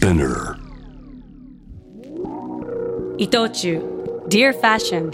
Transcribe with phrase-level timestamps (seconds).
[0.00, 0.56] Spinner
[3.18, 3.82] 伊藤忠
[4.28, 5.10] Dear Fashion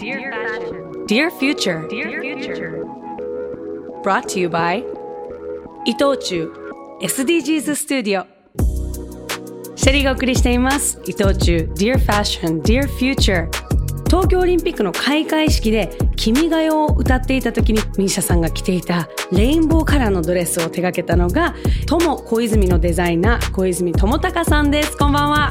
[1.07, 1.87] Dear Future
[4.03, 4.83] Brought to you by
[5.85, 6.49] 伊藤忠
[7.01, 8.25] SDGs スタジオ
[9.75, 13.49] シェリーがお送りしています伊藤忠 Dear Fashion Dear Future
[14.08, 21.54] 東京オリンピックの開会式で「君が代」を歌っていた時に misia さんが着ていたレインボーカラーのドレスを手掛けたのが
[21.86, 25.50] 友小泉のデザイナー小泉智隆さんですこんばんは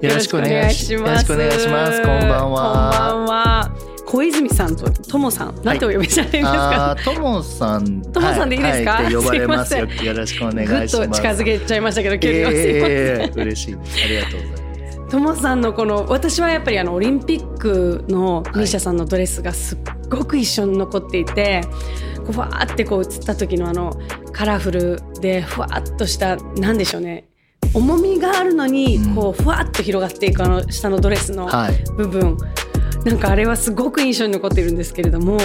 [0.00, 1.00] よろしくお願いします。
[1.00, 2.02] よろしくお願いします。
[2.02, 3.10] こんばんは。
[3.10, 3.70] こんばんは
[4.04, 6.96] 小泉さんとともさん、なんてお呼びしたらいいですか。
[7.02, 8.02] ともさん。
[8.02, 8.90] ともさんでいいですか？
[8.92, 9.86] はい、呼ばれますよ。
[9.86, 10.98] よろしくお願いします。
[10.98, 13.42] ぐっと近づけちゃいましたけど、急にすいません。
[13.42, 13.74] 嬉しい。
[13.74, 14.53] ありがとうございます。
[15.10, 21.62] ともさんのこの私はやっぱりあのオリンピックのミーシャさんのドレスがすっごく一緒に残っていて、
[22.18, 23.92] こうふわーってこう映った時のあの
[24.32, 27.28] カラフルでふわっとしたなんでしょうね。
[27.74, 31.48] 重みがあるのにこうふわっと広がっていくあの下のドレスの
[31.96, 32.48] 部分、は
[33.04, 35.38] い、なんかあれはすごく印象に残っているんですけれども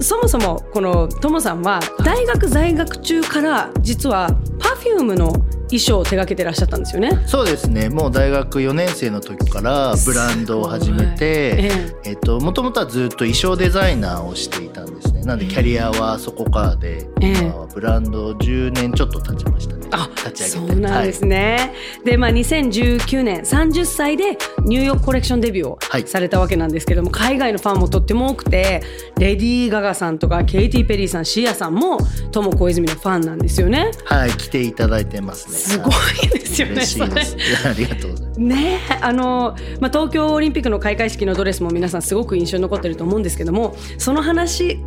[0.00, 5.32] そもそもこのともさんは大学在学中から実は Perfume の
[5.78, 7.10] 衣装を手掛けてらっしゃったんですよね。
[7.26, 7.88] そうですね。
[7.88, 11.70] もう大学4年生の時からブランドを始めて
[12.04, 15.22] えっともともとはずっと衣装デザイナーをしていたんですね。
[15.22, 19.86] なんでキャリアはそこからで、今はブランド10年ちょっと経ちましたね。
[19.90, 20.72] あ立ち上げて。
[20.72, 28.82] そうなんですね、はい、でまあ2019年30歳でニューヨークコレクションデビューをされたわけなんですけども、はい、海外のファンもとっても多くて
[29.18, 31.98] レディー・ガガさんとかケイティ・ペリーさんシアさんも
[32.32, 33.90] トモ小泉のファンなんですよね。
[34.04, 35.54] はい来ていただいてますね。
[35.54, 35.90] すご
[36.24, 37.36] いですよね嬉しいです。
[37.68, 38.40] ありがとうございます。
[38.40, 44.80] ねあの、まあ、東京オリンピックの開会式のドレスも皆さんすごく印象に残ってると思うんですけどもその話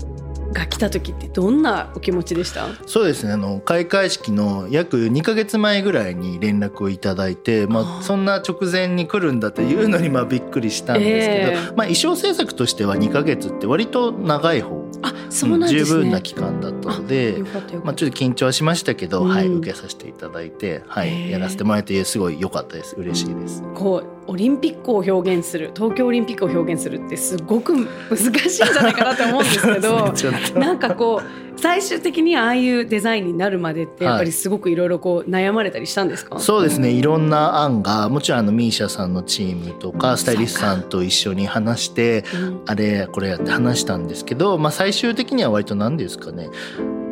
[0.60, 2.68] が来た時ってどんなお気持ちでした？
[2.86, 14.88] そうですねあの開会式の約2か月前ぐらいに連絡をいただいて、まあ、そんな直前に来るんだというのにまあびっくりしたんですけど、えー、まあ、衣装制作としては2か月って割と長い方。
[15.04, 17.38] あそうなん、ね、十分な期間だったので
[17.84, 22.96] まあ、ちょっと緊張はしましたけど、うん、はい、受けさせていただいて、はい、やらせてもらえてすごい良かったです。
[22.96, 23.64] 嬉しいです。
[23.76, 27.74] こうオリンピックを表現する東京オリンピックを表現するってすごく
[28.10, 30.14] 難しいんじゃないかなと思うんですけど
[30.60, 36.92] なんかこう最終的にああいうデザインになるまでってやっぱりすごくいろいろこう悩まれたりしたんですか、はい、そうですね。
[36.92, 40.18] いろんな案がもちろんあのミーシャさんのチームとか。
[40.18, 46.50] スタイリストさんと一緒に話して、うん、あれこれやって話したんですけど、まあ、最終的には割と何ですかね。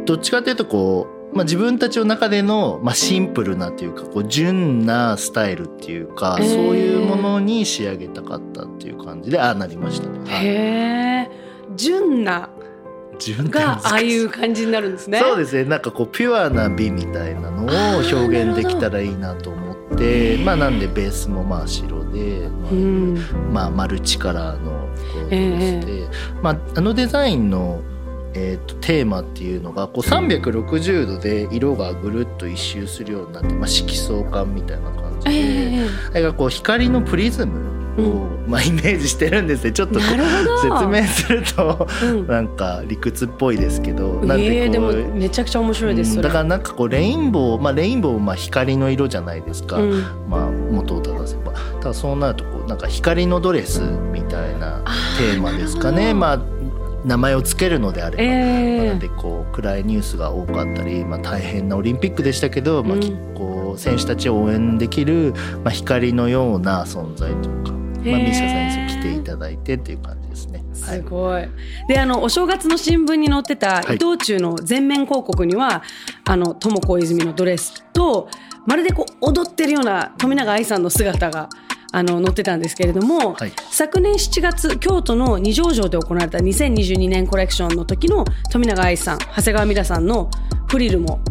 [0.05, 10.19] どっちかというとこうまあ、自分たちの中での、まあ、シンプルなというかこう純なスタイルっていうか、そういうものに仕上げたかったっていう感じでああなりましたね。
[10.29, 11.29] へえ
[11.75, 12.49] 純な
[13.19, 15.19] がああいう感じになるんですね。
[15.19, 15.65] そうですね。
[15.65, 23.15] なんかこうピュアな美みたいなのを表現できたらいいなと思ってまあなんでベースもまあ白で、まあ、うん、
[23.51, 26.07] まあマルチカラーのこうベースで、
[26.41, 27.81] まあ、あのデザインの
[28.35, 40.17] えーと、テーマっていうのがこう360度で色がぐるっと一周するようになって、まあ、色相感みたいな感じで、えー、れがこう光のプリズムを、うん、まあ、イメージしてるんですねちょっと説
[40.85, 49.77] 明すると、うん、なんか理屈っぽいですけど、なんてこう、でもめちゃくちゃ面白いです、うん、だからなんかこうレインボー、まあ、レインボーまあ光の色じゃないですか、
[50.27, 51.53] まあ、元を正せば。
[51.79, 53.79] ただそうなるとこうなんか光のドレス
[54.11, 54.83] みたいな
[55.17, 56.13] テーマですかね。
[56.13, 56.55] まあ
[57.05, 62.97] 名前を付けるのであれば、えー、なのでこう暗いニュースが多かったり、まあ、大変なオリンピックでしたけど、まあ、
[63.35, 65.33] こう選手たちを応援できる、
[65.63, 70.63] まあ、光のような存在とか、まあ、ミシャさんに来ていただいてっていう感じですね。
[70.73, 71.47] すごい。
[71.87, 75.81] で、あの、お正月の新聞に載ってた伊藤忠の全面広告には、はい、
[76.25, 78.27] あの、友子泉のドレスと、
[78.67, 81.49] まるでこう、踊ってるような富永愛さんの姿が
[81.91, 90.29] あの載ってたんですけれども、はい、昨年7月京都の二条城で行われた2022年コレクションの時の富永愛さん長谷川美奈さんの
[90.67, 91.21] フリルも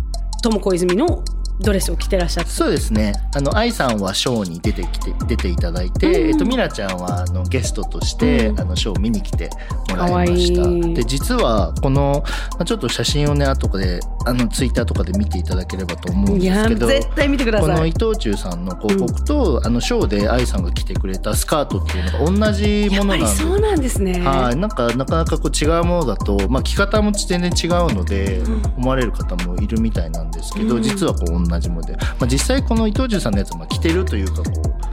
[0.43, 1.25] 友子泉の
[1.61, 3.13] ドレスを着てらっしゃってそうですね。
[3.35, 9.51] あの愛さんはショーに出てきて出ていただいて、うん、えっと、ミラちゃんはあのゲストとして、うん、あのショーを見に来て
[9.91, 10.95] もらいました。
[10.95, 17.71] で実はこの、まあ、ちょっと写真をね後であのツイッターとかで見ていただければと思うんですけど絶対見てください。
[17.71, 22.05] この伊藤忠さんの広告と、うん、あのショーで愛さんが着てくれたスカートっていう
[22.35, 24.21] のが同じものなんでそうなんですね。
[24.21, 24.57] はい。
[24.57, 28.43] なんかなかなかこう違うものだと、まあ、着方も全然違うので、
[28.77, 34.85] 思われる方もいるみたいなんですけど、実はこう同じもので、まあ、実際この伊藤忠さんのやつも着てるというかこう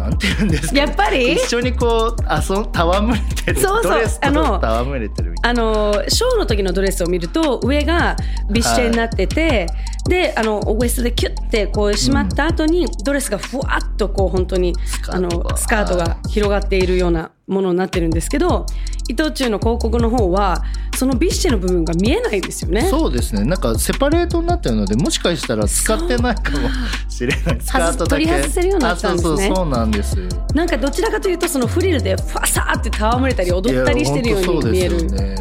[0.00, 1.34] なんて言うんですか、やっぱり？
[1.34, 3.60] 一緒にこうあそ 戯れてる。
[3.60, 3.92] そうそう。
[3.92, 5.60] ドレスと戯れてるみたいな。
[5.60, 8.16] あのショーの時のドレスを見ると上が
[8.50, 9.68] ビッシェになってて、はい、
[10.08, 14.74] であのウエストでキュッてこう締まった後に、ドレスがふわっとこう本当に
[15.08, 18.66] あのスカートが広がっているようなものになってるんですけど
[19.08, 20.62] 伊藤忠の広告の方は
[20.96, 22.82] そのビッシェの部分が見えないですよね。
[22.82, 23.44] そうですね。
[23.44, 26.68] なんかセパレートになってるのでもしかしたら使ってないかも
[27.08, 27.60] しれない。
[27.60, 29.46] スカートだけ取り外せるようになったんですね。
[29.46, 30.16] そうそうなんです。
[30.54, 35.34] なんかどちらかというとそのフリルでファサーって戯れたり踊ったりしてるように見える、ね、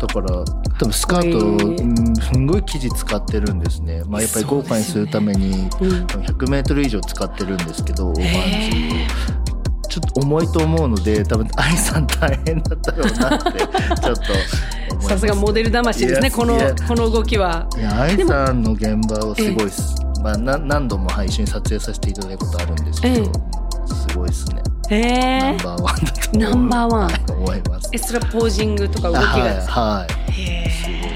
[0.00, 0.44] だから
[0.78, 8.16] 多分スカート、うん、すんごい生地使ってるんですね、まあ、やっぱり豪華にするために 100m 以上使ってるんですけど、オー。
[8.16, 9.43] バー
[9.94, 13.60] ちょっと重いと思うので多分愛さん大変だったろうなって
[14.02, 14.16] ちょっ
[14.98, 16.58] とさすがモデル魂ですねこの
[16.88, 17.68] この動きは。
[17.78, 19.70] いや愛さんの現場をすごい
[20.20, 23.24] まあ、な何度も配信撮影させていただいたことあるんですけど、
[23.86, 24.62] すごいですね。
[24.90, 25.38] え。
[25.40, 27.10] ナンバーワンだとナンバーワン。
[27.38, 27.90] 思います。
[27.92, 29.26] えそれはポージングとか動きが。
[29.26, 31.13] はい、はい、すね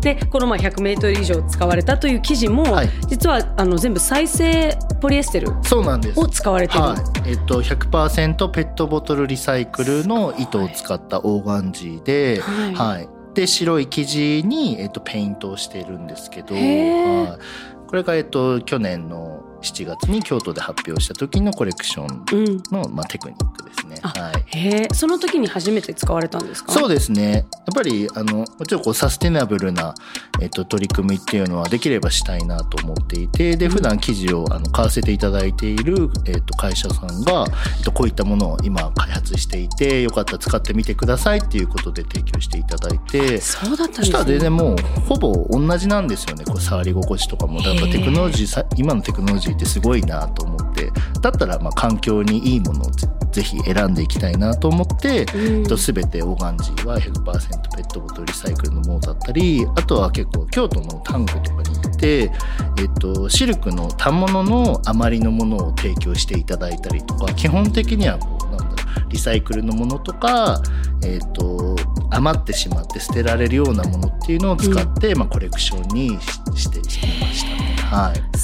[0.00, 6.20] でこのまあ 100m 以上使われたという生地も、はい、実はあの全部再生ポリエステルそうなんです。
[6.20, 7.30] を使われてる、はい。
[7.30, 23.98] えっと、100%ペットボトルリサイクルの糸を使ったオーガンジーで、はい、はい、で白い生地に、えっと、ペイントをしているんですけど、はい、これが、えっと、去年の7月に京都で発表した時のコレクションの、うん、まあ、テクニックですね。
[24.02, 26.72] はい、へその時に初めて使われたんですか？
[26.72, 27.32] そうですね。
[27.32, 29.94] やっぱりあのもちろんこうサステナブルな、
[30.40, 37.44] えっと、取り組みっていうのはできればしたいなと思っていてで普段記事をあの買わせていただいている、えっと、会社さんが、
[37.78, 44.04] えっと、こういったものを今開発していてよかったら使ってみてくださいっていうことで提供していただいてそうだったんですね。
[44.04, 44.76] そしたら全然もう
[45.06, 46.44] ほぼ同じなんですよね。
[46.44, 47.60] こう触り心地とかも。
[47.62, 52.90] だからテクノロジー今のテクノロジーってすごいなと思ってだったらまあ環境にいいものを
[53.32, 70.60] ぜひ選んでいきたいなと思って、うん、全てオーガンジーは100%ペットボトルリサイクルのものだったりあとは結構京都のタンクとかに行って、えっと、シルクの反物の余りのものを提供していただいたりとか基本的にはこうなんだろうリサイクルのものとか、
[71.04, 71.76] えっと、
[72.10, 76.10] 余ってしまって捨てられるようなものっていうのを使って、うん、まあ、コレクションに
[76.56, 77.70] してみましたね。
[77.90, 78.38] はい、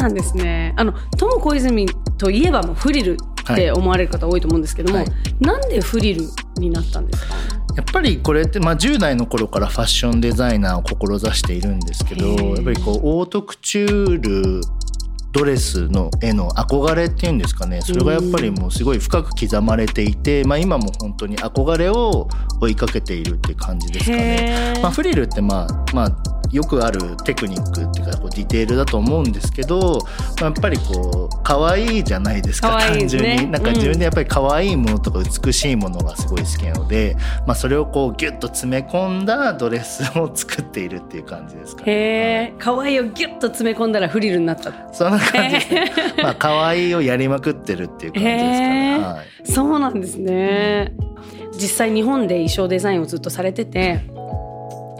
[0.00, 0.74] なんですね。
[0.76, 1.86] あのトム小泉
[2.18, 3.16] といえばもうフリル
[3.52, 5.06] って思われる方多いと思うんですけども、はい、
[5.40, 6.22] なんでフリル
[6.58, 7.34] になったんですか？
[7.76, 14.60] やっぱりこれって、まあ、10代の頃からファッションデザイナーを志しているんですけどやっぱりこうオートクチュール
[15.32, 17.80] ドレスの絵の憧れっていうんですかね。
[17.82, 22.28] それがやっぱりもうすごい深く刻まれていて、まあ、今も本当に憧れを
[22.60, 24.78] 追いかけているって感じですかね。
[24.82, 30.00] まあ、フリルってまあまあよくあるテクニックっていうかこうディテールだと思うんですけど、
[30.40, 33.50] まあ、やっぱりこう可愛いじゃないですか、ね、単純に。
[33.50, 37.16] なんか自分でやっぱり可愛いものとか美しいものがすごい好きなので、
[37.46, 41.92] まあ、それをこうギュッと詰め込んだドレスを作っているっていう感じですかね。
[41.92, 41.96] へ
[42.52, 45.92] え可愛いをギュッと詰め込んだらフリルになったそんな感じですね。
[46.22, 48.98] まあ可愛いをやりまくってるっていう感じですかね。
[48.98, 50.92] はい、そうなんですね。
[51.52, 54.00] 実際日本で衣装デザインをずっとされてて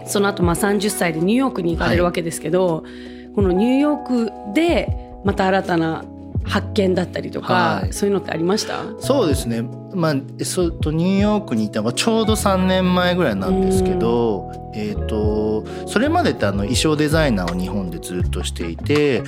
[0.05, 4.89] その後まあ30歳でニューヨークに行かれるわけですけど、はい、このニューヨークで
[5.23, 6.03] また新たな
[6.43, 8.83] 発見だったりとか、はい、そういうのってありました？
[8.99, 19.23] そうですねまあ、そとニューヨークにいたのがちょうど3年前ぐらいなんですけど、えーと、それまでってあの衣装デザイナーを日本でずっとしていて、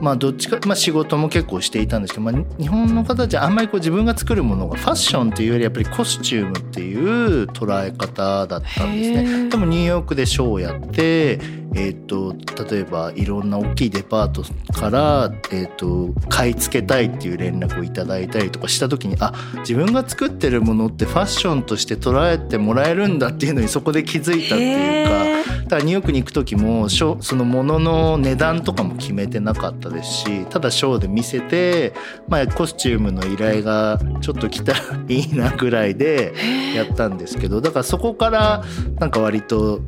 [0.00, 9.48] まあ、どっちか、まあ、仕事も結構していたんですけど、まあ、日本の方たちはあんまりこう自分が作るものがファッションっていうよりやっぱりコスチュームっていう捉え方だったんですね。
[9.48, 11.38] でもニューヨークでショーをやって
[11.74, 12.34] えーと、
[12.68, 14.42] 例えばいろんな大きいデパート
[14.72, 25.30] から、えーと、買い付けたいっていう連絡をいただいたりとかした時にあ自分が作ってるものってファッションとして捉えてもらえるんだっていうのにそこで気づいたっていうか
[25.64, 31.94] だからニューヨークに行く時もそのものの値段とかも決めてなかったですしただショーで見せて、
[32.28, 36.34] まあ、コスチュームの依頼がちょっと来たらいいなぐらいで
[36.74, 38.64] やったんですけどだからそこから
[38.98, 39.80] なんか割と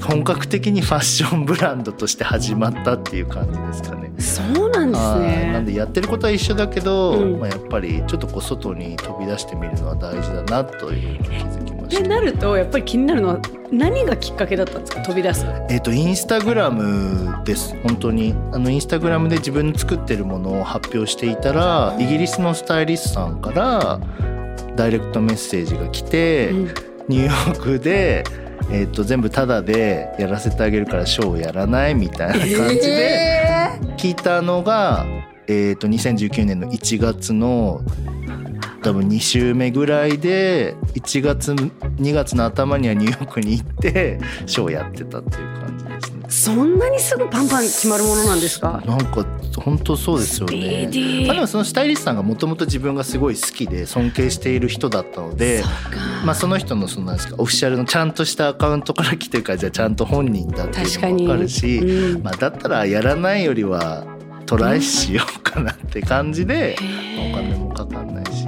[0.00, 4.12] 本格的にファッションブランドとして始まったっていう感じですかね。
[4.18, 5.50] そうなんですね。
[5.52, 12.02] なんでやってることは一緒だけど、うん、まあやっぱりちょっとこう外に飛び出してみるのは大事だなというの気づきました。
[12.02, 13.40] でなるとやっぱり気になるのは
[13.70, 15.02] 何がきっかけだったんですか？
[15.02, 15.46] 飛び出す。
[15.68, 24.00] えっ、ー、とインスタグラムです本当にあのインスタグラムで自分の作ってるものを発表していたらイギリスのスタイリストさんから
[24.74, 26.64] ダイレクトメッセージが来て、うん、
[27.08, 28.24] ニューヨークで。
[28.70, 35.06] えー、と全部タダでやらせてあげるからショーをやらないみたいな感じで聞いたのが、
[35.46, 37.82] えー、と2019年の1月の
[38.82, 45.57] 多分2週目ぐらいで1月2月の頭にはニューヨークに行ってショーやってたっていう。
[46.28, 48.82] そんなにすぐパンパン決まるものなんですか？
[48.86, 50.88] なんか本当そうですよね。
[51.26, 55.64] まあ、でもそのスタイリストさんがもともと自分がすごい好きで尊敬している人だったので
[56.24, 64.06] まあ、その人のそのなんですかオフィシャルのちゃんとしたアカウントから来てるからじゃあちゃんと本人だっていうのも分かるし、うん、まあ、だったらやらないよりは
[64.46, 66.76] トライしようかなって感じで、
[67.32, 68.46] お金もかかんないし。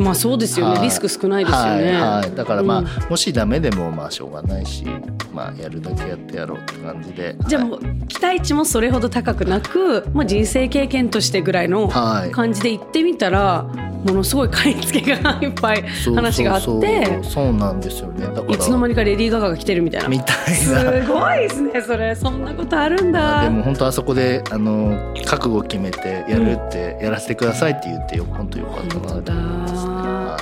[0.00, 4.84] まあそうですよね、はい、リスク少ないですよね、はいはい、だからまあ、うん、もしダメでもまあしょうがないし
[5.32, 7.36] まあやるだけやってやろうって感じで。
[7.46, 13.66] じゃあもう期待値もそれほど高くなく、まあ、人生経験としてぐらいの感じで行ってみたら、
[14.04, 15.82] ものすごい買い付けがいっぱい
[16.14, 17.22] 話があって。
[17.22, 18.26] そうなんですよね。
[18.26, 18.54] だから。
[18.54, 20.08] いつの間にかレディー・ガガが来てるみたいな。
[20.08, 20.54] みたいな。
[20.54, 22.14] すごいですねそれ。
[22.14, 23.42] そんなことあるんだ。
[23.44, 28.24] でも本当あそこであの覚悟決めてやるって、うん、やらせてくださいって言ってよ。
[28.30, 30.38] 本当よかったなと思いま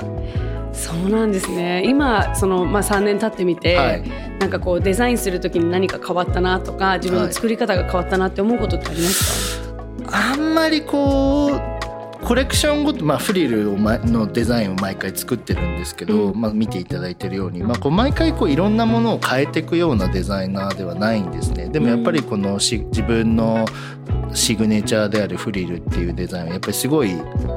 [0.73, 1.83] す、そうなんですね。
[1.85, 4.03] 今その、まあ、3年経ってみて、はい、
[4.39, 9.61] なんかこうデザインする時に何か変わったなとか自分の作り方が変わったなって思うことってあります
[10.05, 11.78] か、はい、あんまりこう
[12.29, 21.71] コレクションごと、まあ、フリルを、ま、のデザインを毎回作ってるんですけど、うん、まあ、見ていただいてるように、まあ、こう毎回こういろんなものを変えていくようなデザイナーではないんですね。
[21.71, 23.65] でもやっぱりこのし自分の
[24.35, 27.11] シグネチャーであるフリルっていうデザインはやっぱりすごい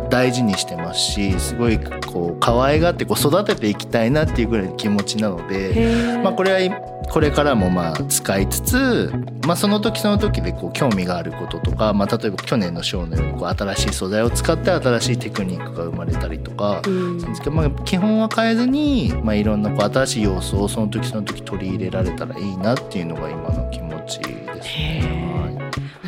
[0.09, 9.11] 大事にしてますしすごいこう可愛がってこう育てていきたいなっていうぐらいの気持ちなので、まあ、これはこれからもまあ使いつつ、
[9.45, 17.21] まあ、その時その時でこう興味があることとか、まあ、例えば去年のショーのようにこう新しい素材を使って新しいテクニックが生まれたりとか、うん、
[17.53, 25.60] まあ、基本は変えずに、まあ、いろんなこう新しい要素をその時その時取り入れられたらいいなっていうのが今の気持ちですね。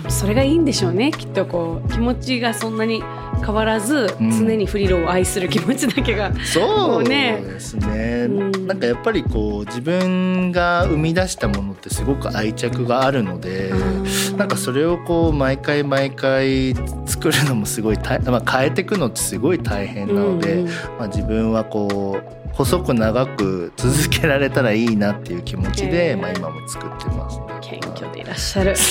[0.10, 1.12] それがいいんでしょうね。
[1.12, 3.04] きっとこう気持ちがそんなに
[3.46, 6.34] 変わらず、うん、常にフリルを愛する気持ちだけが。
[6.46, 16.74] そうですね、うん、なんかやっぱりこう自分が生み出したものってすごく愛着があるので、うん、なんかそれをこう毎回毎回
[17.06, 28.76] 作るのもすごいた、まあ、変えていくのってすごい大変なので、うん、まあ、自分はこう細く長く続けられたらいいなっていう気持ちで、まあ、今も作ってます、ね、謙虚でいらっしゃる。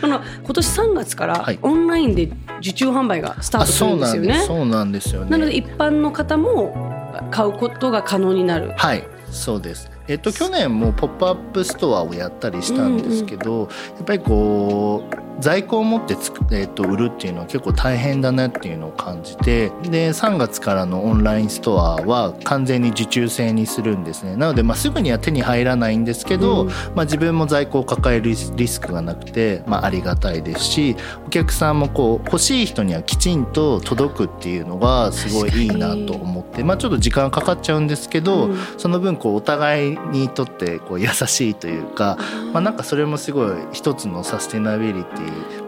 [0.00, 5.30] この今年3月からオンラインで受注販売がスタートするんですよね、はい、そうなんですよね。
[5.30, 6.94] なので一般の方も
[7.30, 8.72] 買うことが可能になる。
[8.76, 9.04] はい。
[9.30, 24.36] そうですえっと、去年もポップアップストアをやったりしたんですけど、うんうん、やっぱりこう在庫を持ってつ、えー、と売るっていうのは結構大変だなっていうのを感じてで3月からのオンラインストアは完全に受注制にするんですね。
[24.36, 42.18] なので、まあ、すぐには手に入らないんですけど、うん、まあ、自分も在庫を抱えるリスクがなくて、まあ、ありがたいですしお客さんもこう欲しい人にはきちんと届くっていうのがすごいいいなと思って、まあ、ちょっと時間かかっちゃうんですけど、うん、その分こうお互いにとってこう優しいというか、
[42.52, 45.16] まあ、なんかそれもすごい一つのサステナビリテ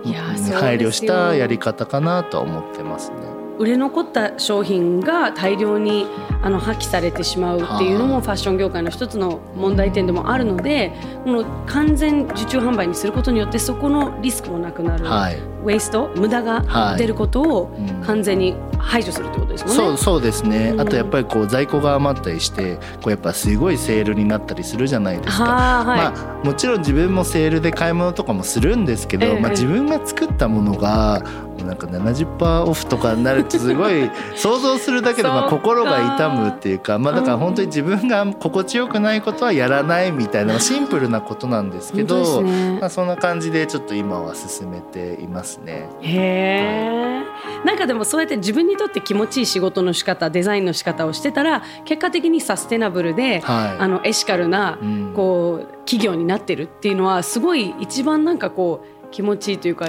[0.05, 3.42] ィに配慮したやり方かなとは思ってますね。
[3.59, 6.07] 売れ残った商品が大量に
[6.43, 10.93] あの破棄されてしまうっていうのもファッション業界の一つの問題点でもあるので
[11.25, 19.77] この完全受注販売にすることによってそこのリスクもなくなる、はい、ウェイスト無駄が出ることを完全に排除するってことですもんね。
[19.77, 25.45] そうそうですね、あとやっぱりこう在庫が余ったりしてこうやっぱすごいセールになったりするじゃないですか。
[25.45, 31.23] はい、まあ、もちろん自分もセールで買い物とかもするんですけど、えまあ、自分が作ったものが
[31.65, 42.43] なんか70%オフとかになるとすごい 想像するだけでまあ心が痛むっていうかまあだから本当に自分が心地よくないことはやらないみたいな シンプルなことなんですけど、
[42.81, 45.89] まあ、そんな感じでちょっと今は進めていますね。
[46.01, 47.23] へえ、
[47.65, 54.79] なんかでもそうやって自分にとって気持ちいい仕事の仕方デザインの仕方をしてたら結果的にサステナブルで、はい、あのエシカルな
[55.15, 59.87] こう、企業になってるっていうのはすごい一番なんかこう気持ちいいというか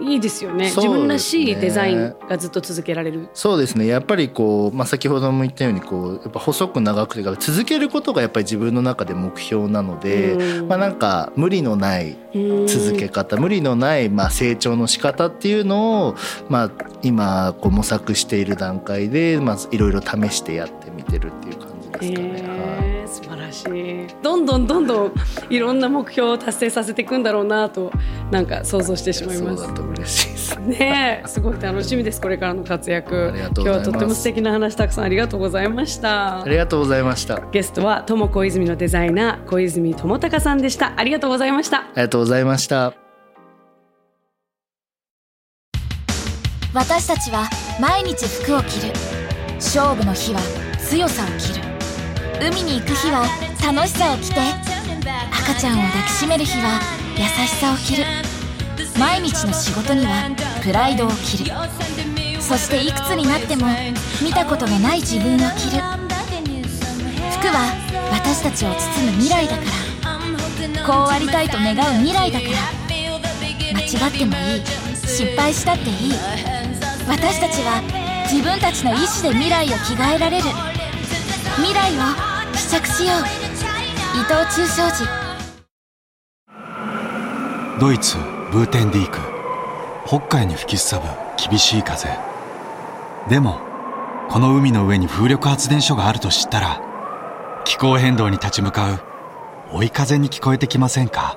[0.00, 0.16] い。
[0.16, 3.28] いですよね、ね、自分らしいデザインがずっと続けられる。
[3.34, 3.86] そうですね。
[3.86, 10.36] やっぱりこう、まあ、先ほども言ったようにこうやっぱ細く長くて続けることがやっぱり自分の中で目標なので、
[10.68, 12.16] まあ、なんか無理のない
[12.66, 16.14] 続け方無理のないまあ成長の仕方っていうのを、
[16.48, 16.70] まあ、
[17.02, 22.42] 今こう模索している段階で、まずいろいろ試してやってみてるっていう感じですかね。
[22.42, 22.83] はい
[23.14, 24.06] 素晴らしい。
[24.22, 25.12] どんどんどんどん
[25.48, 27.92] いろんな目標を達成させていくんだろうなと
[28.30, 29.64] なんか想像してしまいます。
[29.64, 30.60] そうだと嬉しいです。
[30.60, 33.32] ねすごい楽しみですこれからの活躍。
[33.36, 36.42] 今日はとっても素敵な話たくさんありがとうございました。
[36.42, 37.40] ありがとうございました。
[37.52, 40.94] ゲストは友小泉のデザイナー小泉智隆さんでした。
[40.96, 41.78] ありがとうございました。
[41.78, 42.94] ありがとうございました。
[46.74, 47.48] 私たちは
[47.80, 48.92] 毎日服を着る。
[49.56, 50.40] 勝負の日は
[50.78, 51.73] 強さを着る
[52.44, 53.24] 海に行く日は
[53.64, 54.36] 楽しさを着て
[55.32, 56.78] 赤ちゃんを抱きしめる日は
[57.16, 58.04] 優しさを着る。
[59.00, 60.30] 毎日の仕事には
[60.62, 61.50] プライドを着る。
[62.42, 63.66] そしていくつになっても
[64.22, 65.80] 見たことのない自分を着る。
[67.32, 67.72] 服は
[68.12, 69.62] 私たちを包む未来だか
[70.76, 70.86] ら。
[70.86, 72.52] こうありたいと願う未来だから。
[73.72, 74.62] 間違ってもいい。
[75.06, 76.12] 失敗したっていい。
[77.08, 77.80] 私たちは
[78.30, 80.44] 自分たちの意志で未来を着替えられる。
[81.56, 83.18] 未来を試着しよう。
[84.16, 85.04] 伊藤忠商事。
[87.80, 88.16] ドイツ
[88.52, 89.18] ブーテンディーク。
[90.06, 91.08] 北海に吹きすさぶ
[91.50, 92.08] 厳しい風。
[93.28, 93.58] でも
[94.28, 96.80] この海の上に風力発電所があると知ったら
[97.64, 99.00] 気候変動に立ち向かう
[99.72, 101.36] 追い風に聞こえてきませんか？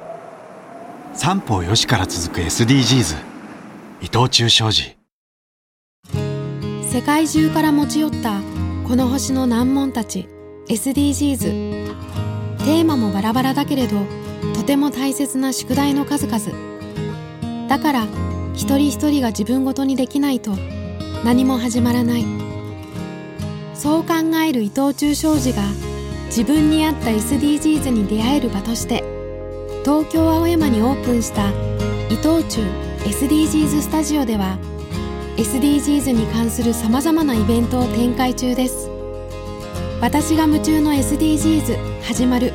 [1.14, 3.16] 三方よしから続く SDGs
[4.02, 4.98] 伊藤忠商事。
[6.84, 8.40] 世界中から持ち寄った
[8.88, 10.28] この星の難問たち
[10.70, 11.96] SDGs
[12.58, 13.98] テーマもバラバラだけれど
[14.54, 17.68] とても大切な宿題の数々。
[17.70, 18.08] だから
[18.54, 20.52] 一人一人が自分ごとにできないと
[21.24, 22.26] 何も始まらない。
[23.74, 25.62] そう考える伊藤忠商事が
[26.26, 29.04] 自分に合った SDGs に出会える場として
[29.86, 31.50] 東京青山にオープンした
[32.10, 32.62] 伊藤忠
[33.06, 34.58] SDGs スタジオでは
[35.38, 38.97] SDGs に関するさまざまなイベントを展開中です。
[40.00, 42.54] 私が夢中の SDGs 始まる。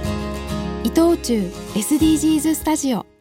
[0.85, 3.12] 伊藤忠 SDGs スタジオ。